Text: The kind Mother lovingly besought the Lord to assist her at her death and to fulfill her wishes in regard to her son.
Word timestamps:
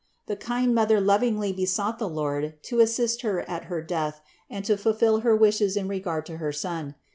The 0.25 0.35
kind 0.35 0.73
Mother 0.73 0.99
lovingly 0.99 1.53
besought 1.53 1.99
the 1.99 2.09
Lord 2.09 2.55
to 2.63 2.79
assist 2.79 3.21
her 3.21 3.47
at 3.47 3.65
her 3.65 3.83
death 3.83 4.19
and 4.49 4.65
to 4.65 4.75
fulfill 4.75 5.19
her 5.19 5.35
wishes 5.35 5.77
in 5.77 5.87
regard 5.87 6.25
to 6.25 6.37
her 6.37 6.51
son. 6.51 6.95